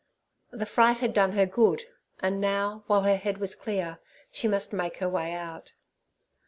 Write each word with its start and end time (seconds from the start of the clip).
The 0.49 0.65
fright 0.65 0.97
had 0.97 1.13
done 1.13 1.33
her 1.33 1.45
good, 1.45 1.83
and 2.21 2.41
now, 2.41 2.83
while 2.87 3.03
her 3.03 3.17
head 3.17 3.37
was 3.37 3.53
clear, 3.53 3.99
she 4.31 4.47
must 4.47 4.73
make 4.73 4.97
her 4.97 5.07
way 5.07 5.35
out. 5.35 5.73